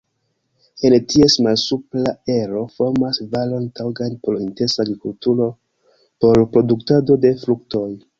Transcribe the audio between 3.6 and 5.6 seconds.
taŭgan por intensa agrikulturo